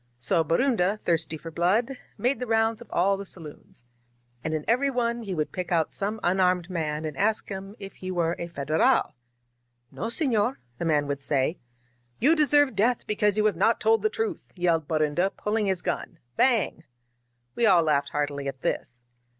So 0.17 0.43
Borunda^ 0.43 0.99
thirsty 1.01 1.37
for 1.37 1.51
blood, 1.51 1.95
made 2.17 2.39
the 2.39 2.47
rounds 2.47 2.81
of 2.81 2.89
all 2.89 3.17
the 3.17 3.23
saloons. 3.27 3.85
And 4.43 4.51
in 4.55 4.65
every 4.67 4.89
one 4.89 5.21
he 5.21 5.35
would 5.35 5.51
pick 5.51 5.71
out 5.71 5.93
some 5.93 6.19
unarmed 6.23 6.71
man 6.71 7.05
and 7.05 7.15
ask 7.15 7.49
him 7.49 7.75
if 7.77 7.97
he 7.97 8.09
were 8.09 8.35
a 8.39 8.47
Federal. 8.47 9.13
*No, 9.91 10.05
sefior,' 10.05 10.55
the 10.79 10.85
man 10.85 11.05
would 11.05 11.21
say. 11.21 11.59
*You 12.19 12.35
deserve 12.35 12.75
death 12.75 13.05
because 13.05 13.37
you 13.37 13.45
have 13.45 13.55
not 13.55 13.79
told 13.79 14.01
the 14.01 14.09
truth!' 14.09 14.51
yelled 14.55 14.87
Borunda, 14.87 15.29
pulling 15.37 15.67
his 15.67 15.83
gun. 15.83 16.17
Bang!" 16.35 16.83
We 17.55 17.67
all 17.67 17.83
laughed 17.83 18.09
heartily 18.09 18.47
at 18.47 18.63
this. 18.63 19.03